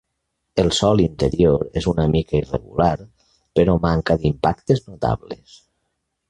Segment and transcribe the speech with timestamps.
[0.61, 2.89] El sòl interior és una mica irregular,
[3.61, 5.55] però manca d'impactes notables.